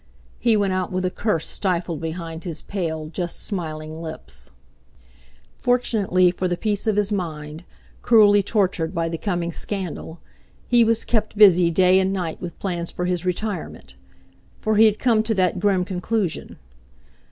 [0.39, 4.49] He went out with a curse stifled behind his pale, just smiling lips.
[5.59, 7.65] Fortunately for the peace of his mind,
[8.01, 10.19] cruelly tortured by the coming scandal,
[10.67, 15.21] he was kept busy day and night with plans for his retirement—for he had come
[15.21, 16.57] to that grim conclusion.